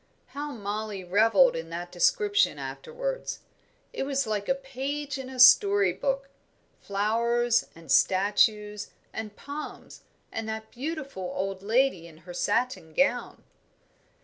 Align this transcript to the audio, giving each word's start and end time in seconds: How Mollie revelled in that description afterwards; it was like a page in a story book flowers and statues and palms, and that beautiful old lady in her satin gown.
How 0.29 0.51
Mollie 0.51 1.03
revelled 1.03 1.55
in 1.55 1.69
that 1.69 1.91
description 1.91 2.57
afterwards; 2.57 3.41
it 3.93 4.01
was 4.01 4.25
like 4.25 4.49
a 4.49 4.55
page 4.55 5.19
in 5.19 5.29
a 5.29 5.39
story 5.39 5.93
book 5.93 6.27
flowers 6.81 7.67
and 7.75 7.91
statues 7.91 8.89
and 9.13 9.35
palms, 9.35 10.01
and 10.31 10.49
that 10.49 10.71
beautiful 10.71 11.31
old 11.35 11.61
lady 11.61 12.07
in 12.07 12.17
her 12.25 12.33
satin 12.33 12.95
gown. 12.95 13.43